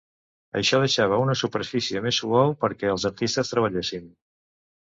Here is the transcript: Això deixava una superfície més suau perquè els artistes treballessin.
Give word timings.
Això 0.61 0.79
deixava 0.83 1.19
una 1.25 1.35
superfície 1.41 2.03
més 2.07 2.21
suau 2.23 2.57
perquè 2.65 2.91
els 2.95 3.09
artistes 3.11 3.55
treballessin. 3.55 4.13